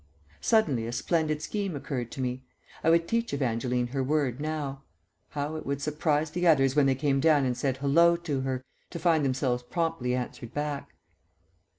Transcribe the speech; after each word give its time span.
Suddenly 0.41 0.87
a 0.87 0.91
splendid 0.91 1.43
scheme 1.43 1.75
occurred 1.75 2.09
to 2.13 2.21
me. 2.21 2.43
I 2.83 2.89
would 2.89 3.07
teach 3.07 3.35
Evangeline 3.35 3.85
her 3.89 4.03
word 4.03 4.39
now. 4.39 4.81
How 5.29 5.57
it 5.57 5.65
would 5.67 5.79
surprise 5.79 6.31
the 6.31 6.47
others 6.47 6.75
when 6.75 6.87
they 6.87 6.95
came 6.95 7.19
down 7.19 7.45
and 7.45 7.55
said 7.55 7.77
"Hallo" 7.77 8.15
to 8.15 8.41
her, 8.41 8.63
to 8.89 8.97
find 8.97 9.23
themselves 9.23 9.61
promptly 9.61 10.15
answered 10.15 10.55
back! 10.55 10.95